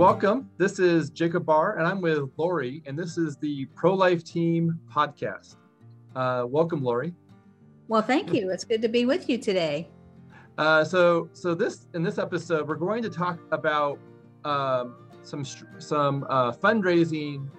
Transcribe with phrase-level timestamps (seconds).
[0.00, 0.48] welcome.
[0.56, 4.80] This is Jacob Barr, and I'm with Lori, and this is the Pro Life Team
[4.90, 5.56] podcast.
[6.16, 7.14] Uh, welcome, Lori.
[7.86, 8.48] Well, thank you.
[8.48, 9.90] It's good to be with you today.
[10.56, 13.98] Uh, so, so this in this episode, we're going to talk about
[14.46, 15.44] um, some
[15.76, 17.50] some uh, fundraising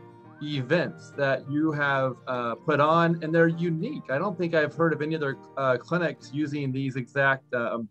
[0.41, 4.09] events that you have uh, put on, and they're unique.
[4.09, 7.87] I don't think I've heard of any other uh, clinics using these exact um,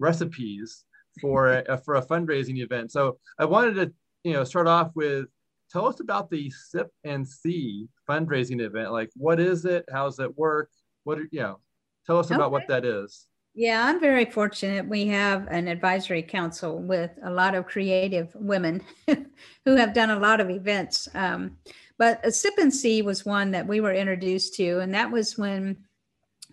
[0.00, 0.84] recipes
[1.20, 2.92] for a, for a fundraising event.
[2.92, 3.92] So I wanted to
[4.24, 5.26] you know start off with
[5.70, 8.92] tell us about the Sip and See fundraising event.
[8.92, 9.84] Like, what is it?
[9.92, 10.70] How does it work?
[11.04, 11.58] What you know?
[12.06, 12.34] Tell us okay.
[12.34, 13.26] about what that is.
[13.56, 14.88] Yeah, I'm very fortunate.
[14.88, 20.18] We have an advisory council with a lot of creative women who have done a
[20.18, 21.08] lot of events.
[21.14, 21.56] Um,
[21.96, 25.38] but a Sip and See was one that we were introduced to, and that was
[25.38, 25.76] when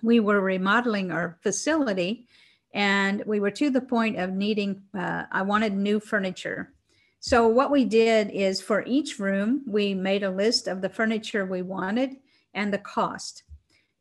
[0.03, 2.27] we were remodeling our facility,
[2.73, 4.81] and we were to the point of needing.
[4.97, 6.73] Uh, I wanted new furniture,
[7.23, 11.45] so what we did is for each room, we made a list of the furniture
[11.45, 12.15] we wanted
[12.55, 13.43] and the cost.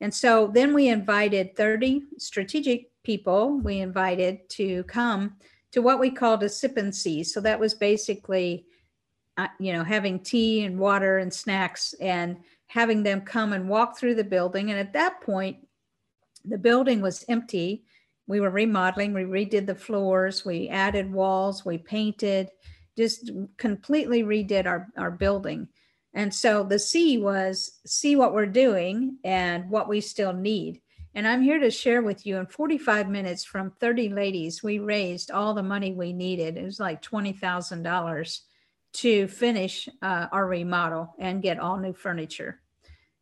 [0.01, 5.37] And so then we invited 30 strategic people we invited to come
[5.73, 7.23] to what we called a sip and see.
[7.23, 8.65] So that was basically,
[9.37, 13.99] uh, you know, having tea and water and snacks and having them come and walk
[13.99, 14.71] through the building.
[14.71, 15.59] And at that point,
[16.45, 17.85] the building was empty.
[18.27, 22.51] We were remodeling, we redid the floors, we added walls, we painted,
[22.97, 25.69] just completely redid our, our building.
[26.15, 30.81] And so the C was see what we're doing and what we still need.
[31.15, 35.31] And I'm here to share with you in 45 minutes from 30 ladies, we raised
[35.31, 36.57] all the money we needed.
[36.57, 38.41] It was like $20,000
[38.93, 42.61] to finish uh, our remodel and get all new furniture.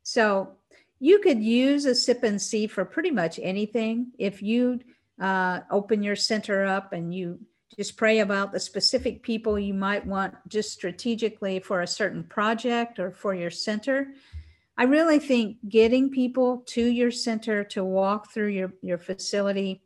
[0.02, 0.57] So
[1.00, 4.12] you could use a sip and see for pretty much anything.
[4.18, 4.80] If you
[5.20, 7.38] uh, open your center up and you
[7.76, 12.98] just pray about the specific people you might want just strategically for a certain project
[12.98, 14.08] or for your center,
[14.76, 19.82] I really think getting people to your center to walk through your, your facility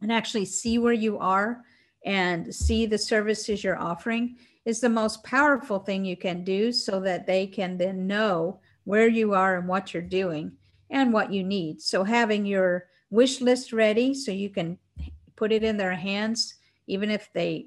[0.00, 1.62] and actually see where you are
[2.04, 7.00] and see the services you're offering is the most powerful thing you can do so
[7.00, 10.52] that they can then know where you are and what you're doing
[10.90, 11.80] and what you need.
[11.80, 14.78] So having your wish list ready so you can
[15.36, 16.54] put it in their hands
[16.86, 17.66] even if they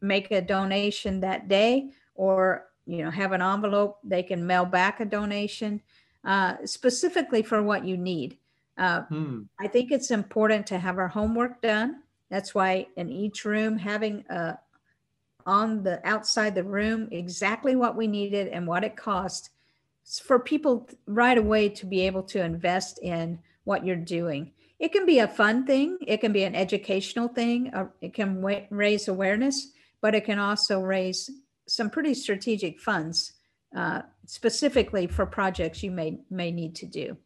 [0.00, 5.00] make a donation that day or you know have an envelope they can mail back
[5.00, 5.80] a donation
[6.24, 8.38] uh, specifically for what you need
[8.78, 9.42] uh, hmm.
[9.60, 14.24] i think it's important to have our homework done that's why in each room having
[14.28, 14.54] uh,
[15.44, 19.50] on the outside the room exactly what we needed and what it cost
[20.24, 24.52] for people right away to be able to invest in what you're doing.
[24.78, 28.42] It can be a fun thing it can be an educational thing uh, it can
[28.70, 29.72] raise awareness
[30.02, 31.30] but it can also raise
[31.66, 33.32] some pretty strategic funds
[33.76, 37.16] uh, specifically for projects you may may need to do.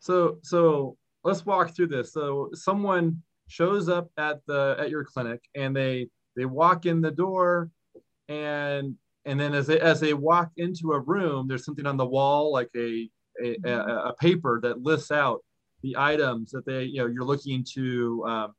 [0.00, 2.12] So so let's walk through this.
[2.12, 7.10] So someone shows up at the at your clinic and they they walk in the
[7.10, 7.70] door
[8.28, 8.96] and
[9.26, 12.52] and then as they as they walk into a room there's something on the wall
[12.52, 13.08] like a
[13.42, 15.42] a, a, a paper that lists out
[15.82, 18.54] the items that they you know you're looking to um,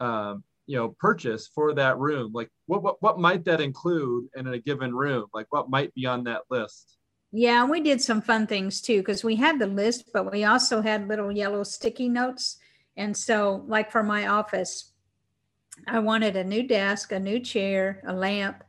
[0.00, 2.32] um, you know purchase for that room.
[2.32, 5.26] Like what, what what might that include in a given room?
[5.34, 6.96] Like what might be on that list?
[7.32, 10.82] Yeah we did some fun things too because we had the list but we also
[10.82, 12.58] had little yellow sticky notes.
[12.96, 14.92] And so like for my office
[15.86, 18.62] i wanted a new desk a new chair a lamp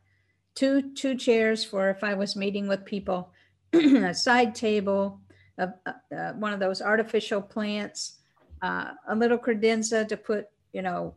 [0.55, 3.31] two two chairs for if i was meeting with people
[3.73, 5.21] a side table
[5.61, 5.73] a,
[6.15, 8.19] uh, one of those artificial plants,
[8.61, 11.15] uh, a little credenza to put, you know,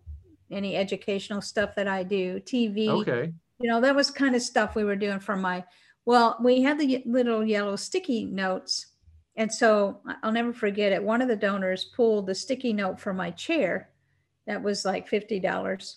[0.51, 2.89] any educational stuff that I do, TV.
[2.89, 3.33] Okay.
[3.59, 5.65] You know, that was kind of stuff we were doing for my,
[6.05, 8.87] well, we had the little yellow sticky notes.
[9.37, 11.03] And so I'll never forget it.
[11.03, 13.91] One of the donors pulled the sticky note for my chair
[14.47, 15.97] that was like $50.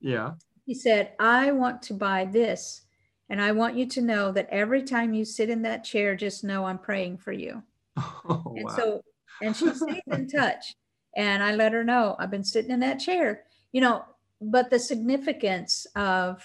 [0.00, 0.32] Yeah.
[0.66, 2.82] He said, I want to buy this.
[3.28, 6.44] And I want you to know that every time you sit in that chair, just
[6.44, 7.62] know I'm praying for you.
[8.28, 8.76] Oh, and wow.
[8.76, 9.02] so,
[9.40, 10.74] and she stayed in touch.
[11.16, 14.04] And I let her know I've been sitting in that chair, you know,
[14.40, 16.42] but the significance of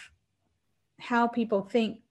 [0.99, 2.01] how people think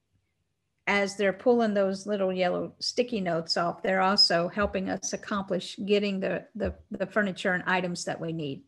[0.87, 6.19] as they're pulling those little yellow sticky notes off, they're also helping us accomplish getting
[6.19, 8.63] the, the, the furniture and items that we need.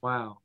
[0.00, 0.38] Wow.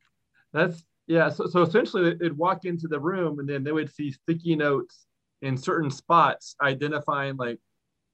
[0.51, 1.30] That's, yeah.
[1.30, 5.06] So, so essentially they'd walk into the room and then they would see sticky notes
[5.42, 7.59] in certain spots identifying like,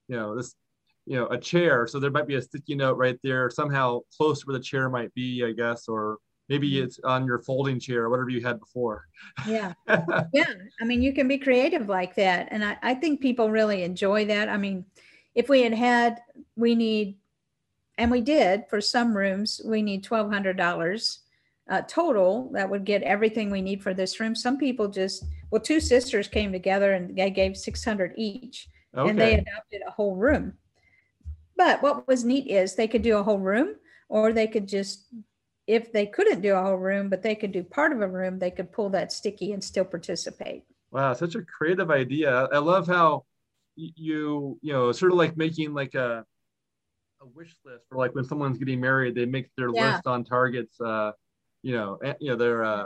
[0.08, 0.54] you know, this
[1.06, 4.40] you know a chair so there might be a sticky note right there somehow close
[4.40, 6.16] to where the chair might be i guess or
[6.48, 6.84] maybe Mhm.
[6.84, 9.04] it's on your folding chair or whatever you had before.
[9.46, 9.74] Yeah.
[10.32, 10.44] yeah
[10.80, 14.24] i mean you can be creative like that and I, I think people really enjoy
[14.26, 14.86] that i mean
[15.34, 16.22] if we had had
[16.56, 17.18] we need
[17.98, 21.18] and we did for some rooms we need $1200
[21.70, 25.60] uh, total that would get everything we need for this room some people just well
[25.60, 30.54] two sisters came together and they gave 600 each and they adopted a whole room
[31.56, 33.76] but what was neat is they could do a whole room
[34.08, 35.06] or they could just
[35.66, 38.38] if they couldn't do a whole room but they could do part of a room
[38.38, 42.30] they could pull that sticky and still participate Wow, such a creative idea.
[42.32, 43.24] I I love how
[43.74, 46.24] you, you know, sort of like making like a
[47.20, 49.90] a wish list for like when someone's getting married, they make their Yeah.
[49.90, 51.10] list on targets, uh,
[51.64, 52.84] you know, and, you know, their uh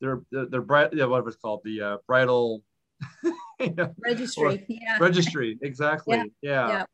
[0.00, 2.62] their their, their bride, yeah, whatever it's called, the uh, bridal
[3.60, 5.58] you know, registry yeah registry.
[5.62, 6.22] Exactly.
[6.40, 6.68] Yeah.
[6.72, 6.84] Yeah.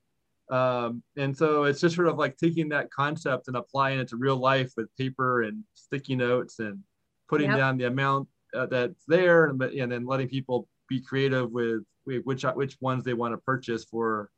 [0.50, 4.16] Um, and so it's just sort of like taking that concept and applying it to
[4.16, 6.82] real life with paper and sticky notes and
[7.28, 7.58] putting Yep.
[7.58, 11.82] down the amount uh, that's there and, but- and then letting people be creative with
[12.06, 14.30] with which which ones they want to purchase for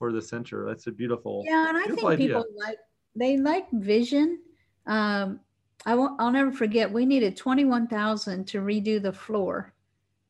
[0.00, 0.66] for the center.
[0.66, 1.44] That's a beautiful.
[1.46, 2.26] yeah and i think idea.
[2.26, 2.78] people like
[3.14, 4.40] they like vision
[4.86, 5.38] um
[5.86, 9.72] i won't i'll never forget we needed 21000 to redo the floor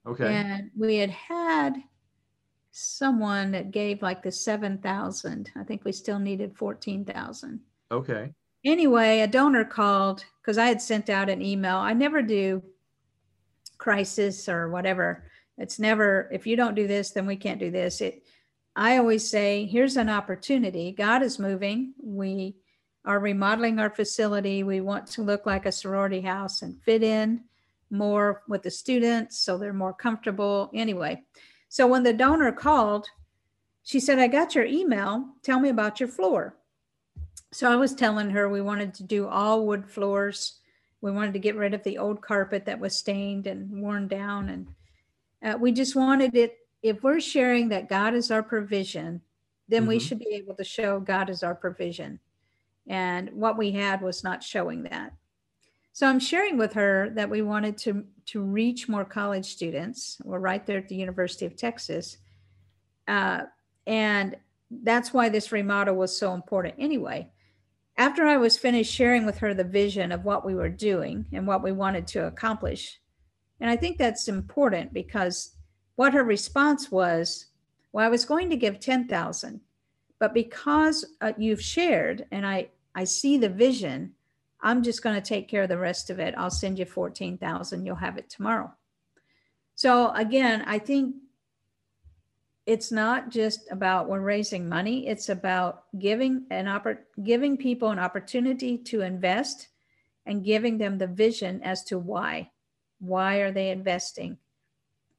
[0.06, 0.34] Okay.
[0.34, 1.76] and we had had
[2.72, 7.60] someone that gave like the 7000 i think we still needed 14000
[7.92, 8.32] Okay.
[8.64, 11.76] anyway, a donor called because I had sent out an email.
[11.76, 12.62] I never do
[13.76, 15.24] crisis or whatever.
[15.58, 18.00] It's never if you don't do this, then we can't do this.
[18.00, 18.24] It
[18.74, 20.92] I always say, here's an opportunity.
[20.92, 21.92] God is moving.
[22.02, 22.56] We
[23.04, 24.62] are remodeling our facility.
[24.62, 27.44] We want to look like a sorority house and fit in
[27.90, 30.70] more with the students so they're more comfortable.
[30.72, 31.22] Anyway,
[31.68, 33.06] so when the donor called,
[33.82, 35.26] she said, I got your email.
[35.42, 36.56] Tell me about your floor.
[37.50, 40.60] So I was telling her we wanted to do all wood floors.
[41.00, 44.48] We wanted to get rid of the old carpet that was stained and worn down.
[44.48, 44.68] And
[45.42, 46.56] uh, we just wanted it.
[46.82, 49.20] If we're sharing that God is our provision,
[49.68, 50.00] then we Mhm.
[50.00, 52.20] should be able to show God is our provision.
[52.88, 55.12] And what we had was not showing that.
[55.92, 60.18] So I'm sharing with her that we wanted to, to reach more college students.
[60.24, 62.16] We're right there at the University of Texas.
[63.06, 63.42] Uh,
[63.86, 64.36] and
[64.70, 67.30] that's why this remodel was so important anyway.
[67.98, 71.46] After I was finished sharing with her the vision of what we were doing and
[71.46, 72.98] what we wanted to accomplish,
[73.60, 75.54] and I think that's important because
[75.96, 77.46] what her response was,
[77.92, 79.60] well, I was going to give 10,000,
[80.22, 84.12] but because uh, you've shared and I, I see the vision,
[84.60, 86.32] I'm just going to take care of the rest of it.
[86.38, 87.84] I'll send you 14,000.
[87.84, 88.72] You'll have it tomorrow.
[89.74, 91.16] So again, I think
[92.66, 97.98] it's not just about we're raising money it's about giving an oppor- giving people an
[97.98, 99.66] opportunity to invest
[100.26, 102.48] and giving them the vision as to why
[103.00, 104.38] why are they investing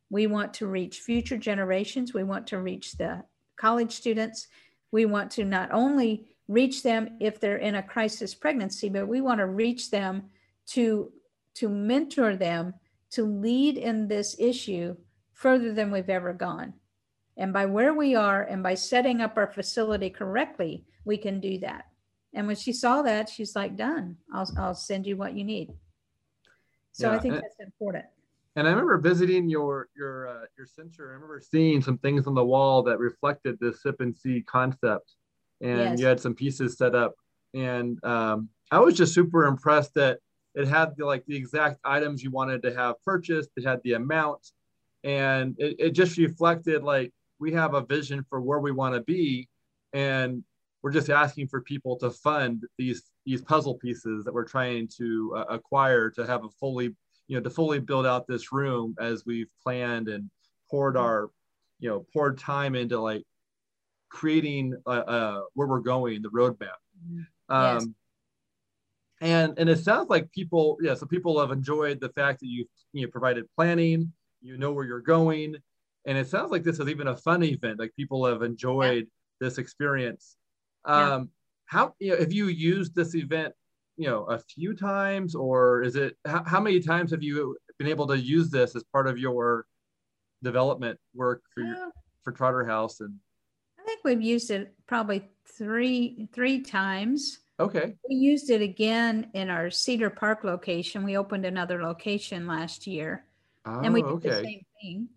[0.10, 3.22] we want to reach future generations we want to reach the
[3.58, 4.48] college students
[4.94, 9.20] we want to not only reach them if they're in a crisis pregnancy but we
[9.20, 10.24] want to reach them
[10.66, 11.12] to
[11.54, 12.74] to mentor them
[13.10, 14.96] to lead in this issue
[15.34, 16.74] further than we've ever gone
[17.38, 21.58] and by where we are and by setting up our facility correctly, we can do
[21.60, 21.86] that.
[22.34, 24.18] And when she saw that, she's like, done.
[24.34, 25.72] I'll, I'll send you what you need.
[26.92, 28.06] So I think that's important.
[28.56, 31.10] And I remember visiting your your uh, your center.
[31.10, 35.14] I remember seeing some things on the wall that reflected this sip and see concept,
[35.62, 36.00] and Yes.
[36.00, 37.16] you had some pieces set up.
[37.56, 40.20] And um, I was just super impressed that
[40.56, 43.50] it had the, like the exact items you wanted to have purchased.
[43.58, 44.52] It had the amount,
[45.04, 49.02] and it, it just reflected like we have a vision for where we want to
[49.02, 49.50] be,
[49.94, 50.44] and
[50.84, 55.34] we're just asking for people to fund these these puzzle pieces that we're trying to
[55.38, 56.96] uh, acquire to have a fully
[57.28, 60.30] you know to fully build out this room as we've planned and
[60.70, 61.30] poured our
[61.80, 63.24] you know poured time into like
[64.10, 66.80] creating uh, uh where we're going the roadmap.
[67.50, 67.88] Um Yes.
[69.22, 72.68] and and it sounds like people yeah so people have enjoyed the fact that you've
[72.92, 74.12] you know provided planning
[74.42, 75.56] you know where you're going
[76.06, 79.08] and it sounds like this is even a fun event like people have enjoyed
[79.40, 80.36] this experience.
[80.86, 81.14] Yeah.
[81.16, 81.30] um
[81.66, 83.54] how you know have you used this event
[83.98, 87.88] you know a few times or is it how, how many times have you been
[87.88, 89.66] able to use this as part of your
[90.42, 91.92] development work for your,
[92.24, 93.14] for trotter house and
[93.80, 97.40] I think we've used it probably three three times.
[97.60, 101.04] okay We used it again in our Cedar Park location.
[101.04, 103.26] We opened another location last year.
[103.66, 105.10] oh, and we did the same thing.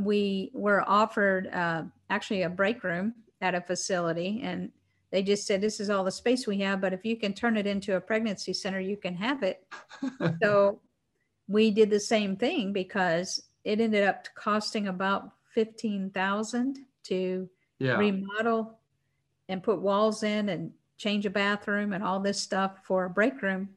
[0.00, 4.70] We were offered uh, actually a break room at a facility, and
[5.14, 7.56] they just said, this is all the space we have, but if you can turn
[7.56, 9.64] it into a pregnancy center, you can have it.
[10.42, 10.80] so
[11.46, 17.96] we did the same thing because it ended up costing about 15,000 to yeah.
[17.96, 18.80] remodel
[19.48, 23.40] and put walls in and change a bathroom and all this stuff for a break
[23.40, 23.68] room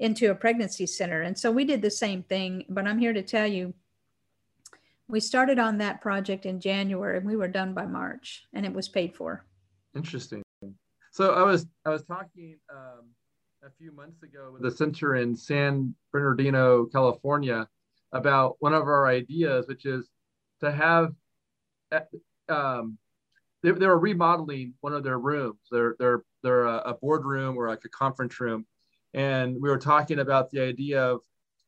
[0.00, 1.22] into a pregnancy center.
[1.22, 3.72] And so we did the same thing, but I'm here to tell you
[5.08, 8.74] we started on that project in January and we were done by March and it
[8.74, 9.46] was paid for.
[9.96, 10.42] Interesting.
[11.12, 13.10] So I was I was talking um,
[13.64, 17.68] a few months ago with a center in San Bernardino, California,
[18.12, 20.08] about one of our ideas, which is
[20.60, 21.12] to have.
[21.92, 22.00] Eh,
[22.48, 22.98] um,
[23.62, 25.58] they, they were remodeling one of their rooms.
[25.70, 28.66] They're they're they're a, a boardroom or like a conference room,
[29.14, 31.20] and we were talking about the idea of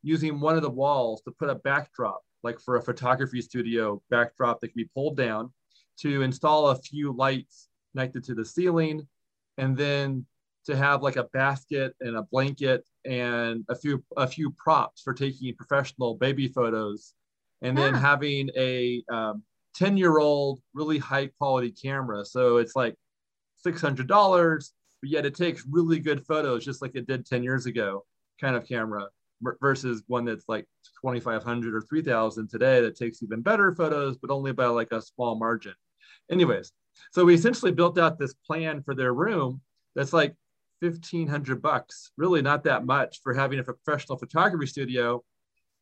[0.03, 4.61] using one of the walls to put a backdrop, like for a photography studio backdrop
[4.61, 5.53] that can be pulled down,
[5.99, 9.07] to install a few lights connected to the ceiling,
[9.61, 10.25] and then
[10.65, 15.13] to have like a basket and a blanket and a few a few props for
[15.15, 17.15] taking professional baby photos,
[17.63, 18.01] and then yeah.
[18.01, 19.43] having a um,
[19.75, 22.25] 10 year old really high quality camera.
[22.25, 22.97] So it's like
[23.65, 28.05] $600, but yet it takes really good photos, just like it did 10 years ago,
[28.41, 29.09] kind of camera
[29.61, 30.67] versus one that's like
[31.03, 35.35] 2,500 or 3,000 today that takes even better photos, but only by like a small
[35.35, 35.75] margin.
[36.31, 36.73] Anyways,
[37.13, 39.61] so we essentially built out this plan for their room
[39.95, 40.35] that's like
[40.81, 45.23] 1500 bucks, really not that much for having a professional photography studio.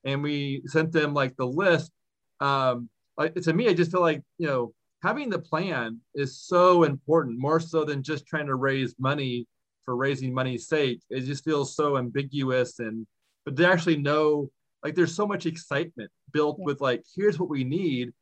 [0.05, 1.93] And we sent them like the list.
[2.41, 4.73] Um, like to me, I just feel like, you know,
[5.03, 9.47] having the plan is so important, more so than just trying to raise money
[9.85, 11.00] for raising money's sake.
[11.11, 13.07] It just feels so ambiguous and
[13.45, 14.50] but to actually know
[14.85, 16.65] like there's so much excitement built yeah.
[16.67, 18.12] with like here's what we need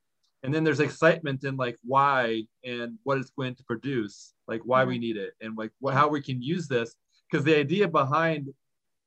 [0.47, 4.85] and then there's excitement in like why and what it's going to produce like why
[4.85, 6.95] we need it and like what, how we can use this.
[7.29, 8.55] Because the idea behind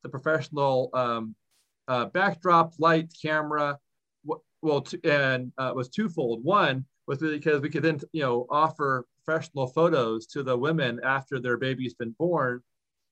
[0.04, 1.34] the professional um,
[1.88, 3.80] uh, backdrop light camera
[4.62, 6.44] well and uh, was twofold.
[6.44, 11.40] One was because we could then you know offer professional photos to the women after
[11.40, 12.62] their baby's been born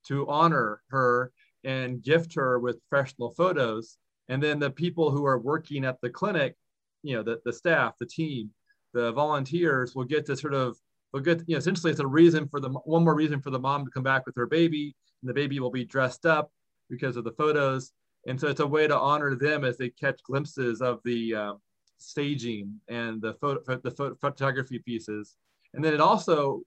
[0.08, 1.32] to honor her
[1.64, 3.98] and gift her with professional photos.
[4.28, 6.58] And then the people who are working at the clinic
[7.04, 8.50] you know the, the staff the team
[8.94, 10.78] the volunteers will get to sort of
[11.14, 13.60] will get you know essentially it's a reason for the one more reason for the
[13.60, 16.52] mom to come back with her baby and the baby will be dressed up
[16.90, 17.92] because of the photos
[18.28, 21.62] and so it's a way to honor them as they catch glimpses of the um,
[21.98, 25.36] staging and the photo, the photo, photography pieces.
[25.74, 26.62] And then it also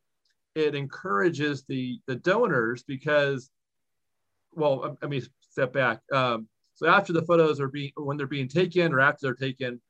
[0.55, 3.51] it encourages the the donors because,
[4.53, 6.01] well, let me step back.
[6.13, 9.81] Um, so after the photos are being when they're being taken or after they're taken,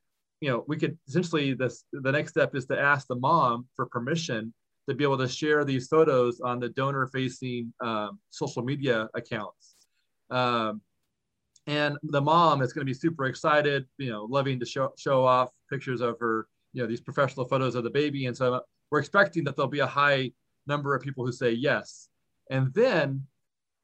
[0.41, 3.85] you know, we could essentially this the next step is to ask the mom for
[3.85, 4.53] permission
[4.89, 9.75] to be able to share these photos on the donor facing um, social media accounts.
[10.31, 10.81] Um,
[11.67, 15.23] and the mom is going to be super excited you know loving to show, show
[15.23, 18.25] off pictures of her you know these professional photos of the baby.
[18.25, 20.31] And so we're expecting that there'll be a high
[20.65, 22.09] number of people who say yes.
[22.49, 23.25] And then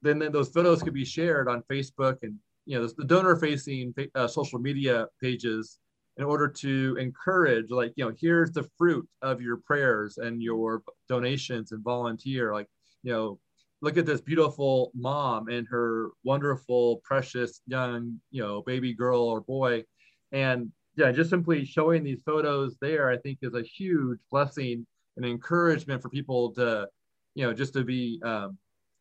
[0.02, 2.36] then, then those photos could be shared on facebook and
[2.66, 5.78] you know the donor facing uh, social media pages
[6.18, 10.82] in order to encourage like you know here's the fruit of your prayers and your
[11.08, 12.66] donations and volunteer like
[13.02, 13.38] you know
[13.80, 19.40] look at this beautiful mom and her wonderful, precious young, you know, baby girl or
[19.40, 19.84] boy.
[20.32, 25.24] And yeah, just simply showing these photos there, I think is a huge blessing and
[25.24, 26.88] encouragement for people to,
[27.34, 28.58] you know, just to be, um,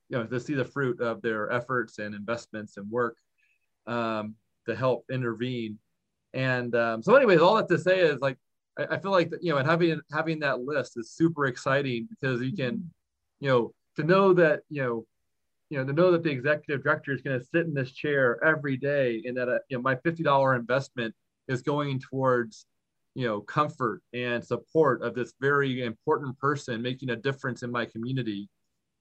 [0.09, 3.17] you know, to see the fruit of their efforts and investments and work
[3.87, 4.35] um,
[4.67, 5.79] to help intervene.
[6.33, 8.37] And um, so, anyways, all that to say is like,
[8.77, 12.41] I, I feel like, you know, and having having that list is super exciting because
[12.41, 12.89] you can,
[13.39, 15.05] you know, to know that you know
[15.69, 18.41] you know to know that the executive director is going to sit in this chair
[18.43, 21.13] every day and that uh, you know my $50 investment
[21.47, 22.65] is going towards
[23.15, 27.85] you know comfort and support of this very important person making a difference in my
[27.85, 28.49] community.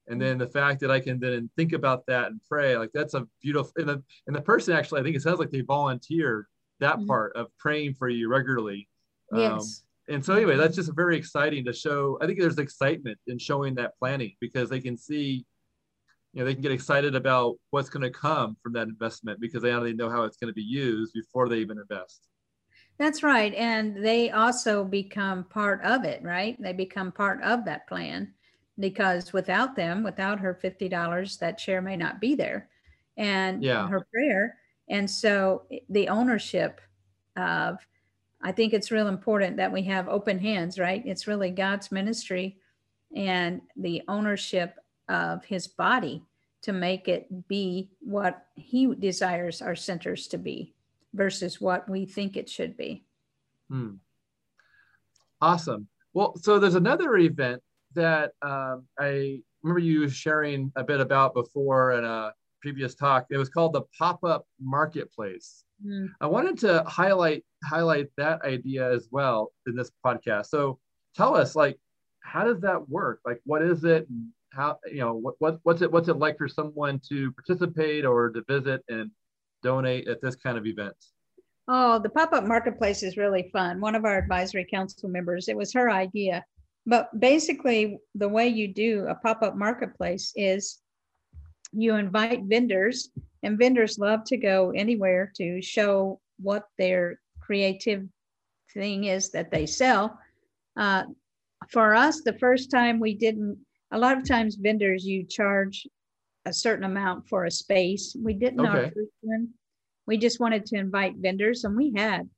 [0.09, 3.15] And then the fact that i can then think about that and pray like that's
[3.15, 6.47] a beautiful and the, and the person actually i think it sounds like they volunteered
[6.81, 7.07] that mm-hmm.
[7.07, 8.89] part of praying for you regularly
[9.33, 9.53] yes.
[9.53, 9.63] Um,
[10.09, 12.19] and so anyway, that's just very exciting to show.
[12.21, 15.45] I think there's excitement in showing that planning because they can see,
[16.33, 19.63] you know, they can get excited about what's going to come from that investment because
[19.63, 22.29] they already know how it's going to be used before they even invest.
[22.99, 23.53] That's right.
[23.55, 26.57] And they also become part of it, right?
[26.61, 28.33] They become part of that plan
[28.79, 32.69] because without them, without her $50, that chair may not be there
[33.17, 33.89] and yeah.
[33.89, 34.57] her prayer.
[34.89, 36.81] And so the ownership
[37.37, 37.79] of
[38.43, 41.03] I think it's real important that we have open hands, right?
[41.05, 42.59] It's really God's ministry.
[43.15, 44.75] and the ownership
[45.09, 46.23] of his body
[46.63, 50.75] to make it be what he desires our centers to be
[51.15, 53.05] versus what we think it should be.
[53.71, 53.95] Hmm.
[55.41, 55.87] Awesome.
[56.13, 57.63] Well, so there's another event
[57.95, 62.33] that um, I remember you sharing a bit about before in a
[62.67, 63.27] previous talk.
[63.31, 65.63] It was called the pop-up marketplace.
[65.87, 66.09] Mm.
[66.21, 70.47] I wanted to highlight highlight that idea as well in this podcast.
[70.47, 70.81] So
[71.15, 71.79] tell us, like,
[72.25, 73.21] how does that work?
[73.25, 74.09] Like, what is it?
[74.53, 78.31] How you know what, what what's it what's it like for someone to participate or
[78.31, 79.13] to visit and
[79.63, 80.97] donate at this kind of event?
[81.69, 83.81] Oh, the pop-up marketplace is really fun.
[83.81, 86.45] One of our advisory council members, it was her idea.
[86.85, 90.81] But basically, the way you do a pop-up marketplace is
[91.73, 93.11] you invite vendors,
[93.43, 98.07] and vendors love to go anywhere to show what their creative
[98.73, 100.19] thing is that they sell.
[100.77, 101.05] Uh,
[101.71, 103.59] for us, the first time we didn't,
[103.91, 105.87] a lot of times vendors, you charge
[106.45, 108.17] a certain amount for a space.
[108.19, 108.69] We didn't okay.
[108.69, 109.49] our first one.
[110.07, 112.29] We just wanted to invite vendors, and we had,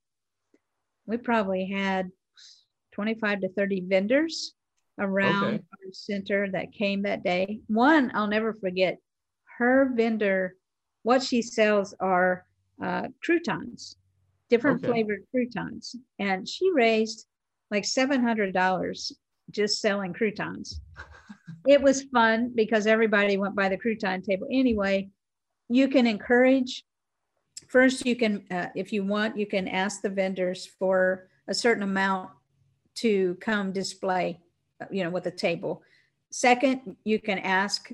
[1.06, 2.11] we probably had
[2.92, 4.54] 25 to 30 vendors
[4.99, 5.54] around okay.
[5.54, 7.61] our center that came that day.
[7.66, 8.99] One, I'll never forget,
[9.59, 10.55] her vendor,
[11.03, 12.47] what she sells are
[12.83, 13.97] uh, croutons,
[14.49, 14.93] different okay.
[14.93, 15.97] flavored croutons.
[16.19, 17.27] And she raised
[17.71, 19.12] like $700
[19.50, 20.81] just selling croutons.
[21.67, 24.47] it was fun because everybody went by the crouton table.
[24.50, 25.09] Anyway,
[25.69, 26.85] you can encourage,
[27.67, 31.83] first, you can, uh, if you want, you can ask the vendors for a certain
[31.83, 32.31] amount
[32.97, 34.41] to come display,
[34.91, 35.83] you know, with a table.
[36.31, 37.91] Second, you can ask,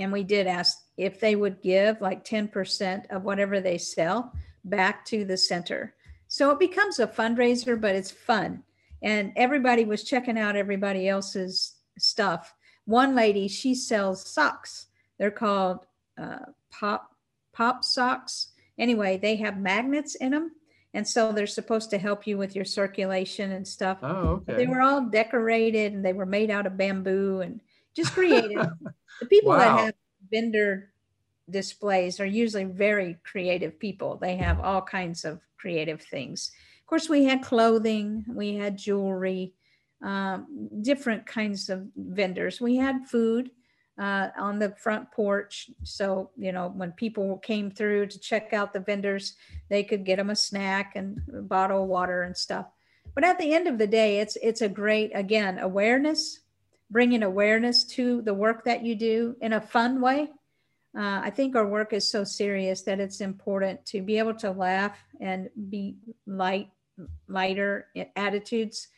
[0.00, 4.32] and we did ask if they would give like 10% of whatever they sell
[4.64, 5.94] back to the center.
[6.26, 8.62] So it becomes a fundraiser, but it's fun.
[9.02, 12.54] And everybody was checking out everybody else's stuff.
[12.86, 14.86] One lady, she sells socks.
[15.18, 15.86] They're called
[16.20, 17.10] uh, pop
[17.52, 18.52] pop socks.
[18.78, 20.52] Anyway, they have magnets in them,
[20.94, 23.98] and so they're supposed to help you with your circulation and stuff.
[24.02, 24.54] Oh, okay.
[24.56, 27.60] They were all decorated, and they were made out of bamboo and
[27.94, 28.68] just creative.
[29.20, 29.58] the people wow.
[29.58, 29.94] that have
[30.30, 30.90] vendor
[31.48, 34.16] displays are usually very creative people.
[34.16, 36.52] They have all kinds of creative things.
[36.80, 39.54] Of course, we had clothing, we had jewelry,
[40.02, 42.60] um, different kinds of vendors.
[42.60, 43.50] We had food
[44.00, 45.70] uh, on the front porch.
[45.82, 49.34] So, you know, when people came through to check out the vendors,
[49.68, 52.66] they could get them a snack and a bottle of water and stuff.
[53.14, 56.39] But at the end of the day, it's it's a great again awareness,
[56.90, 60.28] bringing awareness to the work that you do in a fun way
[60.96, 64.50] uh, I think our work is so serious that it's important to be able to
[64.50, 66.70] laugh and be light,
[67.28, 68.88] lighter attitudes.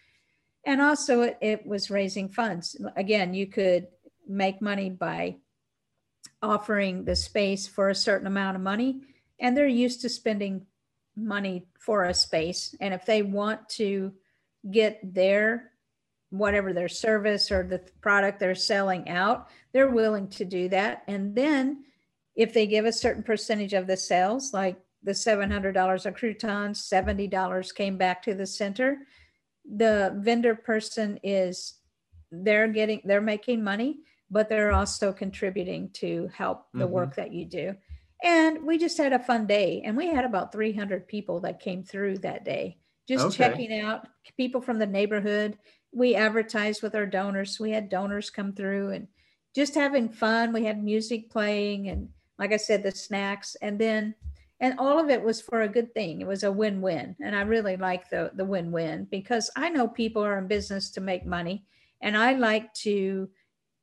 [0.64, 2.80] And also, it, it was raising funds.
[2.96, 3.88] Again, you could
[4.26, 5.36] make money by
[6.40, 9.02] offering the space for a certain amount of money,
[9.38, 10.66] and they're used to spending
[11.14, 12.74] money for a space.
[12.80, 14.14] And if they want to
[14.70, 15.71] get their
[16.32, 21.02] whatever their service or the product they're selling out, they're willing to do that.
[21.06, 21.84] And then
[22.34, 27.74] if they give a certain percentage of the sales, like the $700 of croutons, $70
[27.74, 28.98] came back to the center,
[29.70, 31.74] the vendor person is,
[32.30, 33.98] they're getting, they're making money,
[34.30, 36.92] but they're also contributing to help the mm-hmm.
[36.92, 37.76] work that you do.
[38.24, 39.82] And we just had a fun day.
[39.84, 43.36] And we had about 300 people that came through that day, just okay.
[43.36, 45.58] checking out people from the neighborhood
[45.92, 47.60] we advertised with our donors.
[47.60, 49.08] We had donors come through and
[49.54, 50.52] just having fun.
[50.52, 54.14] We had music playing and, like I said, the snacks, and then
[54.60, 56.20] and all of it was for a good thing.
[56.20, 60.24] It was a win-win, and I really like the the win-win because I know people
[60.24, 61.64] are in business to make money,
[62.00, 63.28] and I like to.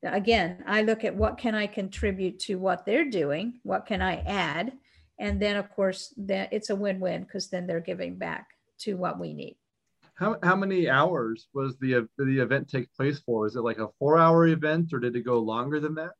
[0.02, 4.22] Again, I look at what can I contribute to what they're doing, what can I
[4.22, 4.72] add,
[5.19, 8.48] and then of course that it's a win-win because then they're giving back
[8.80, 9.58] to what we need.
[10.20, 13.48] How, how many hours was the the event take place for?
[13.48, 16.12] Is it like a four hour event or did it go longer than that?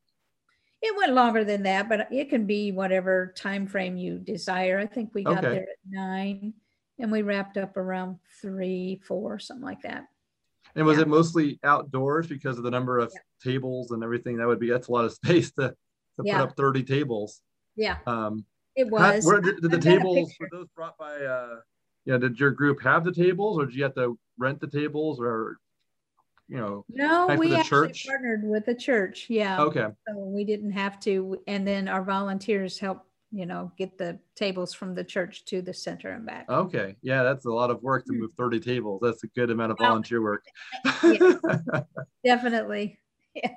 [0.80, 4.78] It went longer than that, but it can be whatever time frame you desire.
[4.78, 5.48] I think we got okay.
[5.48, 6.54] there at nine
[6.98, 10.06] and we wrapped up around three, four, something like that.
[10.74, 11.02] And was yeah.
[11.02, 13.52] it mostly outdoors because of the number of yeah.
[13.52, 14.38] tables and everything?
[14.38, 16.38] That would be that's a lot of space to, to yeah.
[16.38, 17.42] put up 30 tables.
[17.76, 17.98] Yeah.
[18.06, 19.24] Um, it was.
[19.24, 21.56] How, where did, did the tables were those brought by uh,
[22.04, 25.20] yeah, did your group have the tables or did you have to rent the tables
[25.20, 25.58] or,
[26.48, 28.06] you know, no, we actually church?
[28.06, 29.26] partnered with the church.
[29.28, 29.60] Yeah.
[29.62, 29.86] Okay.
[30.08, 31.40] So we didn't have to.
[31.46, 35.72] And then our volunteers helped you know, get the tables from the church to the
[35.72, 36.50] center and back.
[36.50, 36.96] Okay.
[37.00, 38.18] Yeah, that's a lot of work to Mm.
[38.22, 38.98] move 30 tables.
[39.00, 40.44] That's a good amount of volunteer work.
[42.24, 42.98] Definitely.
[43.36, 43.54] Yeah.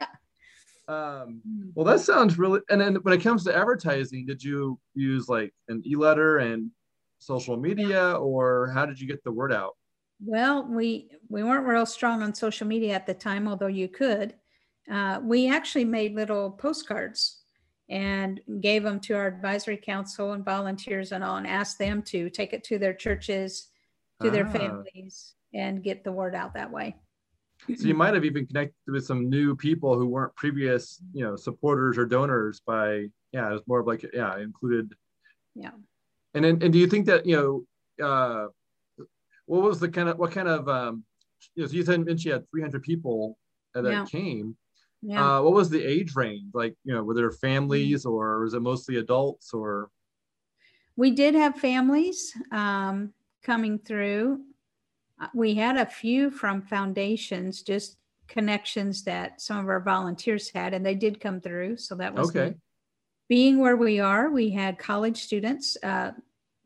[0.88, 1.72] um, Mm.
[1.74, 2.60] well, that sounds really.
[2.70, 6.70] And then when it comes to advertising, did you use like an e-letter and
[7.24, 9.76] social media, or how did you get the word out?
[10.24, 14.36] Well, we we weren't real strong on social media at the time, although you could.
[14.90, 17.42] Uh, we actually made little postcards
[17.90, 22.30] and gave them to our advisory council and volunteers and all, and asked them to
[22.30, 23.70] take it to their churches,
[24.22, 24.52] to their Ah.
[24.52, 26.96] families, and get the word out that way.
[27.78, 31.36] So you might have even connected with some new people who weren't previous, you know,
[31.36, 34.94] supporters or donors by, yeah, it was more of like, yeah, included.
[35.56, 35.72] Yeah.
[36.34, 38.48] And then, and do you think that, you know, uh,
[39.46, 41.04] what was the kind of, what kind of, um,
[41.56, 43.38] you know, you said mentioned you had 300 people
[43.74, 44.06] that Yeah.
[44.06, 44.58] came.
[45.02, 45.38] Yeah.
[45.38, 46.54] Uh, what was the age range?
[46.54, 49.90] Like, you know, were there families or was it mostly adults or?
[50.96, 54.42] We did have families um, coming through.
[55.20, 60.74] Uh, We had a few from foundations, just connections that some of our volunteers had,
[60.74, 61.78] and they did come through.
[61.78, 62.50] So that was Okay.
[62.50, 62.58] neat.
[63.30, 65.78] Being where we are, we had college students.
[65.82, 66.12] Uh,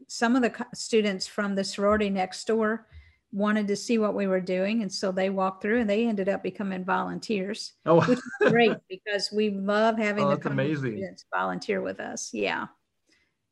[0.08, 2.88] some of the co- students from the sorority next door
[3.32, 6.30] wanted to see what we were doing, and so they walked through, and they ended
[6.30, 10.92] up becoming volunteers Oh, which is great because we love having Oh, the college amazing.
[10.94, 12.34] students volunteer with us.
[12.34, 12.68] Yeah.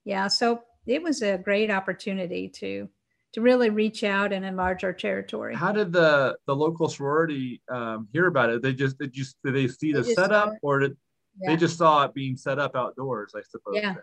[0.06, 0.28] Yeah.
[0.28, 2.90] So it was a great opportunity to
[3.34, 5.54] to really reach out and enlarge our territory.
[5.56, 8.62] how did the the local sorority um, hear about it?
[8.62, 10.98] They just did you did they see They the setup or did
[11.42, 11.52] Yeah.
[11.52, 13.34] they just saw it being set up outdoors?
[13.36, 13.76] I suppose.
[13.76, 13.96] Yeah.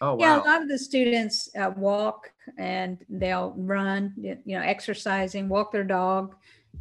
[0.00, 0.18] Oh wow.
[0.18, 5.70] Yeah, a lot of the students uh, walk and they'll run, you know, exercising, walk
[5.72, 6.34] their dog.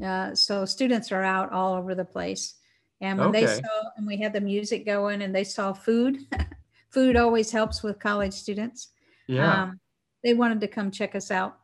[0.04, 2.56] Uh, so students are out all over the place.
[3.00, 3.62] And when they saw,
[3.98, 6.18] and we had the music going and they saw food,
[6.92, 8.90] food always helps with college students.
[9.28, 9.64] yeah.
[9.64, 9.80] Um,
[10.24, 11.58] they wanted to come check us out.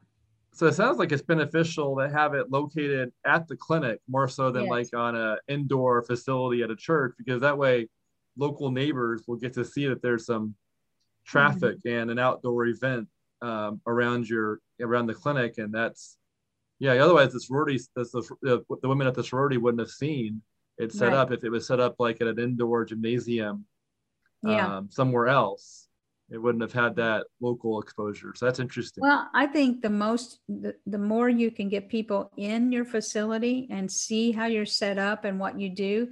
[0.51, 4.51] so it sounds like it's beneficial to have it located at the clinic more so
[4.51, 4.71] than Yes.
[4.71, 7.87] like on an indoor facility at a church because that way
[8.37, 10.55] local neighbors will get to see that there's some
[11.25, 11.89] traffic Mm-hmm.
[12.01, 13.07] and an outdoor event
[13.41, 16.17] um, around your around the clinic and that's
[16.79, 18.03] yeah otherwise the sorority the,
[18.41, 20.41] the, the women at the sorority wouldn't have seen
[20.77, 21.17] it set Right.
[21.17, 23.65] up if it was set up like at an indoor gymnasium
[24.43, 24.77] Yeah.
[24.77, 25.87] um, somewhere else
[26.29, 30.39] it wouldn't have had that local exposure so that's interesting Well, I think the most,
[30.49, 34.97] the, the more you can get people in your facility and see how you're set
[34.97, 36.09] up and what you do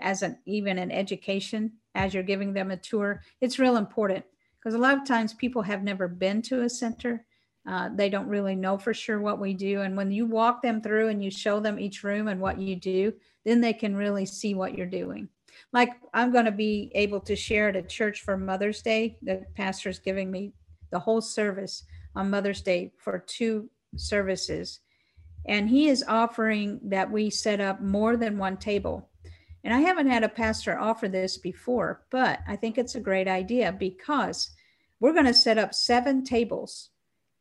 [0.00, 4.24] as an, even an education, as you're giving them a tour, it's real important.
[4.58, 7.24] Because a lot of times people have never been to a center.
[7.68, 9.80] Uh, they don't really know for sure what we do.
[9.80, 12.76] And when you walk them through and you show them each room and what you
[12.76, 13.12] do,
[13.44, 15.28] then they can really see what you're doing.
[15.72, 19.18] Like I'm going to be able to share at a church for Mother's Day.
[19.22, 20.52] The pastor is giving me
[20.90, 24.80] the whole service on Mother's Day for two services.
[25.46, 29.08] And he is offering that we set up more than one table.
[29.66, 33.26] And I haven't had a pastor offer this before, but I think it's a great
[33.26, 34.50] idea because
[35.00, 36.90] we're going to set up seven tables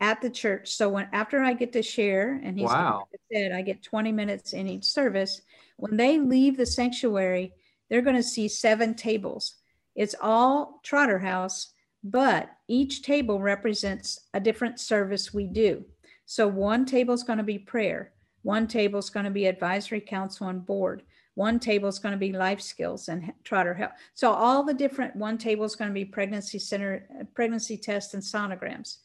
[0.02, 0.72] at the church.
[0.72, 3.08] So when after I get to share, and he's Wow.
[3.32, 5.44] said, I get 20 minutes in each service.
[5.78, 7.54] When they leave the sanctuary,
[7.90, 9.58] they're going to see seven tables.
[9.94, 15.86] It's all Trotter House, but each table represents a different service we do.
[16.26, 20.02] So one table is going to be prayer, one table is going to be advisory
[20.02, 21.04] council and board,
[21.36, 23.92] one table is going to be life skills and Trotter Health.
[24.14, 28.14] So all the different one table is going to be pregnancy center, uh, pregnancy tests
[28.14, 28.98] and sonograms.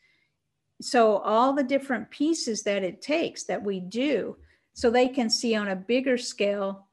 [0.81, 4.37] So all the different pieces that it takes that we do,
[4.73, 6.87] so they can see on a bigger scale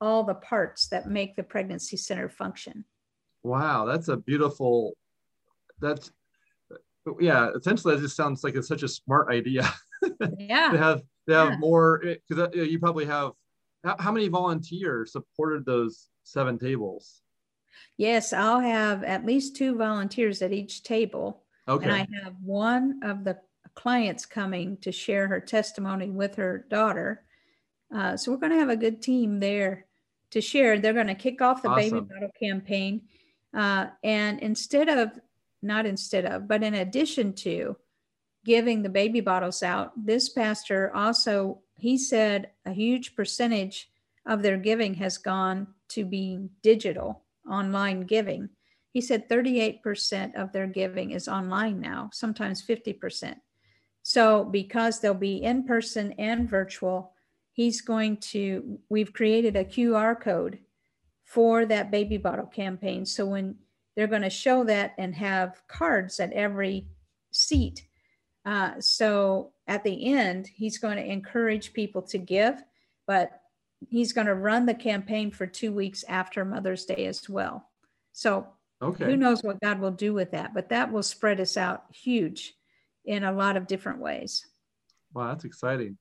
[0.00, 2.84] all the parts that make the pregnancy center function.
[3.44, 4.94] Wow, that's a beautiful.
[5.80, 6.10] That's
[7.20, 7.50] yeah.
[7.54, 9.72] Essentially, that just sounds like it's such a smart idea
[10.38, 10.70] yeah.
[10.72, 11.58] to have to have Yeah.
[11.58, 13.32] more because you probably have.
[13.84, 17.20] How, many volunteers supported those seven tables?
[17.96, 21.42] Yes, I'll have at least two volunteers at each table.
[21.68, 21.84] Okay.
[21.84, 23.38] And I have one of the
[23.74, 27.24] clients coming to share her testimony with her daughter.
[27.94, 29.86] Uh, so we're going to have a good team there
[30.30, 30.78] to share.
[30.78, 33.02] They're going to kick off the baby bottle campaign.
[33.52, 35.10] Uh, and instead of,
[35.62, 37.76] not instead of, but in addition to
[38.44, 43.90] giving the baby bottles out, this pastor also, he said a huge percentage
[44.26, 48.48] of their giving has gone to being digital, online giving.
[48.90, 53.36] He said 38% of their giving is online now, sometimes 50%.
[54.02, 57.12] So, because they'll be in person and virtual,
[57.52, 60.58] he's going to, we've created a QR code
[61.24, 63.06] for that baby bottle campaign.
[63.06, 63.56] So, when
[63.96, 66.86] they're going to show that and have cards at every
[67.30, 67.86] seat.
[68.44, 72.62] Uh, so at the end, he's going to encourage people to give,
[73.06, 73.40] but
[73.88, 77.68] he's going to run the campaign for two weeks after Mother's Day as well.
[78.12, 78.48] So
[78.82, 79.06] Okay.
[79.06, 82.54] who knows what God will do with that, but that will spread us out huge
[83.06, 84.46] in a lot of different ways.
[85.14, 85.96] Wow, that's exciting.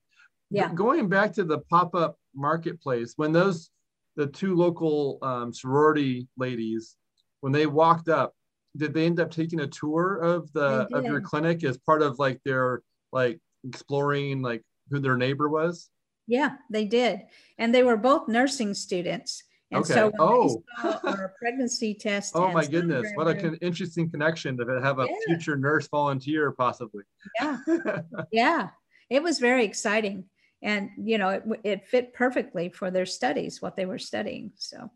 [0.50, 0.74] Yeah.
[0.74, 3.70] Going back to the pop-up marketplace, when those
[4.16, 6.98] the two local um, sorority ladies,
[7.40, 8.36] when they walked up,
[8.76, 12.20] did they end up taking a tour of the of your clinic as part of
[12.20, 12.82] like their
[13.12, 15.90] like exploring like who their neighbor was?
[16.28, 17.22] Yeah, they did.
[17.58, 19.44] And they were both nursing students.
[19.72, 20.18] And so Okay.
[20.18, 20.64] when Oh.
[20.82, 22.34] they saw our pregnancy test.
[22.36, 25.16] Oh my goodness, what a con- interesting connection to have a Yeah.
[25.28, 27.04] future nurse volunteer possibly.
[27.42, 27.58] Yeah,
[28.32, 28.70] yeah,
[29.10, 30.26] it was very exciting.
[30.62, 34.54] And, you know, it, it fit perfectly for their studies, what they were studying.
[34.56, 34.90] So,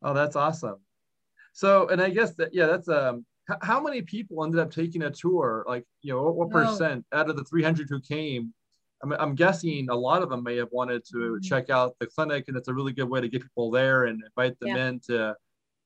[0.00, 0.76] Oh, that's awesome.
[1.58, 3.26] So, and I guess that yeah, that's um.
[3.50, 5.64] h- How many people ended up taking a tour?
[5.66, 6.52] Like, you know, what, what Oh.
[6.52, 8.54] percent out of the 300 who came?
[9.02, 11.42] I'm, I'm guessing a lot of them may have wanted to Mhm.
[11.42, 14.22] check out the clinic, and it's a really good way to get people there and
[14.24, 15.34] invite them in to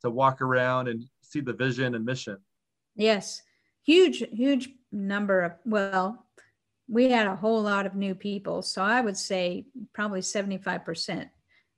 [0.03, 2.37] to walk around and see the vision and mission.
[2.97, 3.41] yes,
[3.83, 6.27] huge, huge number of, well,
[6.89, 8.61] we had a whole lot of new people.
[8.63, 11.31] So I would say probably 75%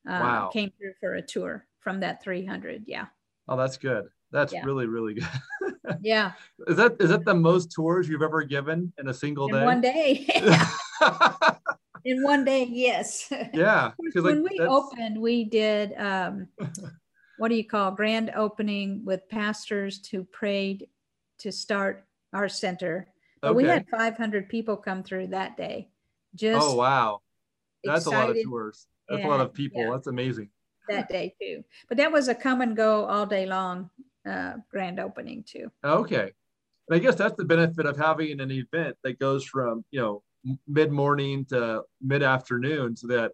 [0.09, 0.51] uh, Wow.
[0.53, 2.85] came through for a tour from that 300.
[2.89, 3.07] Yeah.
[3.49, 4.07] Oh, that's good.
[4.31, 4.65] That's Yeah.
[4.65, 5.29] really really good.
[6.01, 6.33] Yeah.
[6.67, 9.65] is that is that the most tours you've ever given in a single In day?
[9.65, 10.27] one day.
[12.05, 13.31] in one day, yes.
[13.53, 16.49] yeah, 'cause, like, when we that's- opened, we did um,
[17.39, 20.89] what do you call grand opening with pastors who prayed
[21.39, 23.09] to start our center.
[23.41, 25.89] But we had 500 people come through that day.
[26.35, 27.21] Just Oh wow,
[27.85, 28.87] that's a lot of tours.
[29.09, 29.83] That's a lot of people.
[29.83, 29.91] yeah.
[29.93, 30.49] That's amazing.
[30.89, 31.65] That day too.
[31.89, 33.91] But that was a come and go all day long
[34.29, 35.71] uh, grand opening too.
[35.85, 36.33] Okay.
[36.89, 40.23] And I guess that's the benefit of having an event that goes from, you know,
[40.69, 43.33] mid morning to mid afternoon so that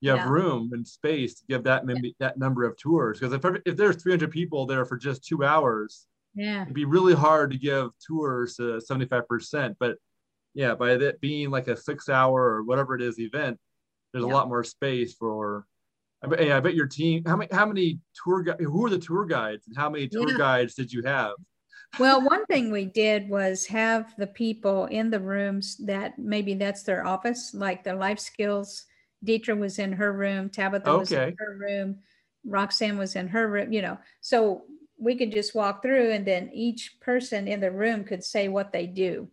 [0.00, 0.28] you have Yeah.
[0.28, 1.84] room and space to give that,
[2.20, 3.18] that number of tours.
[3.18, 6.62] Because if, if there's 300 people there for just two hours, Yeah.
[6.62, 9.76] it'd be really hard to give tours to 75%.
[9.80, 9.96] But
[10.52, 13.58] yeah, by that being like a six hour or whatever it is event,
[14.12, 14.30] there's Yeah.
[14.30, 15.66] a lot more space for.
[16.24, 17.22] I bet, yeah, I bet your team.
[17.26, 17.48] How many?
[17.52, 18.62] How many tour guides?
[18.62, 20.38] Who are the tour guides, and how many tour Yeah.
[20.38, 21.34] guides did you have?
[21.98, 26.82] Well, one thing we did was have the people in the rooms that maybe that's
[26.82, 28.86] their office, like the life skills.
[29.24, 31.98] Deidre was in her room, Tabitha was in her room,
[32.44, 33.98] Roxanne was in her room, you know.
[34.20, 34.64] So
[34.98, 38.72] we could just walk through and then each person in the room could say what
[38.72, 39.28] they do.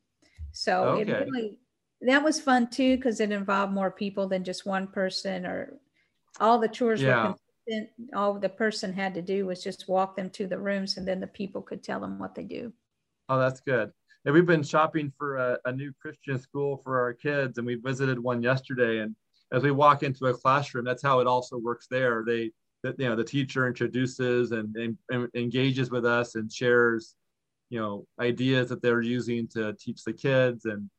[0.52, 1.58] So it really
[2.02, 5.78] that was fun too because it involved more people than just one person or
[6.40, 7.28] all the tours Yeah.
[7.28, 7.36] were
[7.68, 8.10] consistent.
[8.16, 11.20] All the person had to do was just walk them to the rooms and then
[11.20, 12.74] the people could tell them what they do.
[13.30, 13.92] Oh, that's good.
[14.26, 17.76] Yeah, we've been shopping for a, a new Christian school for our kids, and we
[17.76, 19.00] visited one yesterday.
[19.00, 19.16] And
[19.52, 22.24] as we walk into a classroom, that's how it also works there.
[22.26, 22.52] They,
[22.84, 27.16] that you know, the teacher introduces and, and, and engages with us and shares,
[27.70, 30.90] you know, ideas that they're using to teach the kids, and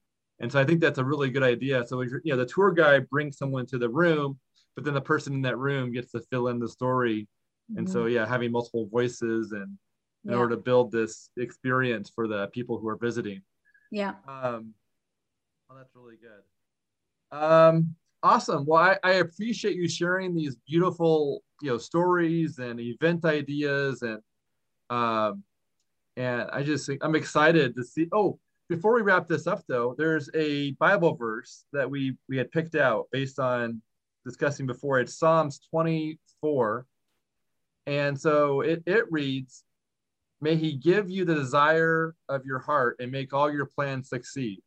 [0.40, 1.86] and so I think that's a really good idea.
[1.86, 4.38] So you know, the tour guide brings someone to the room,
[4.74, 7.28] but then the person in that room gets to fill in the story.
[7.76, 9.78] And so yeah, having multiple voices and
[10.24, 10.36] in Yeah.
[10.36, 13.42] order to build this experience for the people who are visiting.
[13.90, 14.14] Yeah.
[14.28, 14.74] Um,
[15.68, 17.36] well, that's really good.
[17.36, 18.64] Um, awesome.
[18.66, 24.20] Well, I, I appreciate you sharing these beautiful, you know, stories and event ideas, and
[24.90, 25.42] um,
[26.16, 28.08] and I just I'm excited to see.
[28.12, 32.52] Oh, before we wrap this up, though, there's a Bible verse that we we had
[32.52, 33.80] picked out based on
[34.24, 35.00] discussing before.
[35.00, 36.86] It's Psalms 24,
[37.86, 39.64] and so it it reads.
[40.40, 44.60] May he give you the desire of your heart and make all your plans succeed.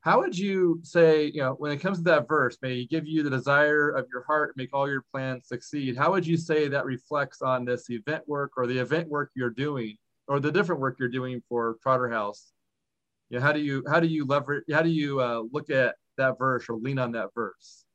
[0.00, 3.06] How would you say, you know, when it comes to that verse, may he give
[3.06, 5.96] you the desire of your heart and make all your plans succeed?
[5.96, 9.50] How would you say that reflects on this event work or the event work you're
[9.50, 9.96] doing
[10.28, 12.52] or the different work you're doing for Trotter House?
[13.30, 16.38] Know, how do you how do you leverage how do you uh, look at that
[16.38, 17.85] verse or lean on that verse?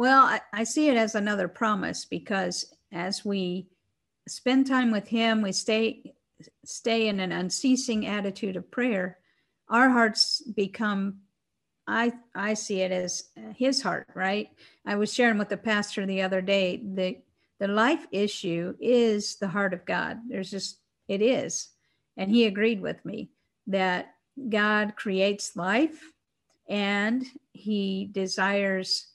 [0.00, 3.68] Well, I, I see it as another promise because as we
[4.26, 6.14] spend time with Him, we stay
[6.64, 9.18] stay in an unceasing attitude of prayer.
[9.68, 11.18] Our hearts become,
[11.86, 14.06] I I see it as His heart.
[14.14, 14.48] Right.
[14.86, 16.78] I was sharing with the pastor the other day.
[16.82, 17.18] The
[17.58, 20.20] the life issue is the heart of God.
[20.26, 21.68] There's just it is,
[22.16, 23.32] and He agreed with me
[23.66, 24.14] that
[24.48, 26.00] God creates life,
[26.70, 29.09] and He desires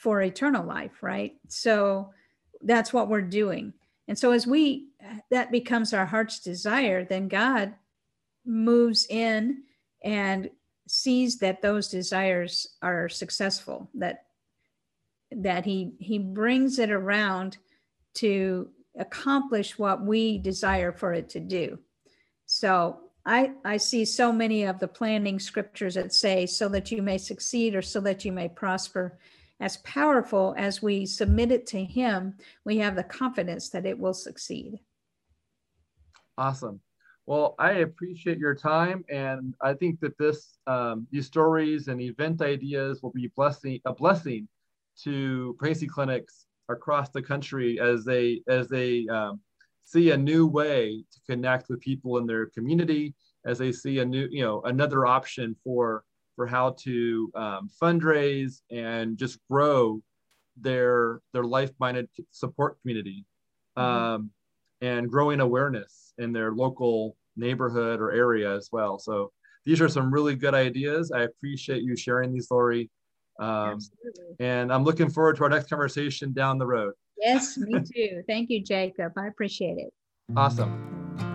[0.00, 1.34] for eternal life, right?
[1.48, 2.08] So
[2.62, 3.74] that's what we're doing.
[4.08, 4.88] And so as we
[5.30, 7.74] that becomes our heart's desire, then God
[8.46, 9.62] moves in
[10.02, 10.48] and
[10.88, 14.24] sees that those desires are successful, that
[15.30, 17.58] that he he brings it around
[18.14, 21.78] to accomplish what we desire for it to do.
[22.46, 27.02] So I, I see so many of the planning scriptures that say, so that you
[27.02, 29.18] may succeed or so that you may prosper.
[29.60, 34.14] As powerful as we submit it to Him, we have the confidence that it will
[34.14, 34.80] succeed.
[36.38, 36.80] Awesome.
[37.26, 42.40] Well, I appreciate your time, and I think that this um, these stories and event
[42.40, 44.48] ideas will be blessing a blessing
[45.04, 49.40] to pregnancy clinics across the country as they as they um,
[49.84, 54.04] see a new way to connect with people in their community, as they see a
[54.04, 56.04] new you know another option for
[56.36, 60.00] for how to um, fundraise and just grow
[60.60, 63.24] their their life-minded support community
[63.76, 63.86] mm-hmm.
[63.86, 64.30] um,
[64.80, 68.98] and growing awareness in their local neighborhood or area as well.
[68.98, 69.32] So
[69.64, 71.12] these are some really good ideas.
[71.12, 72.90] I appreciate you sharing these, Lori.
[73.38, 73.78] Um,
[74.38, 76.92] and I'm looking forward to our next conversation down the road.
[77.18, 78.22] Yes, me too.
[78.26, 79.12] Thank you, Jacob.
[79.16, 79.92] I appreciate it.
[80.36, 81.28] Awesome.